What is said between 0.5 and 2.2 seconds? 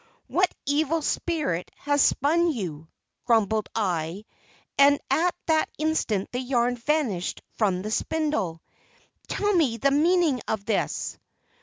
evil spirit has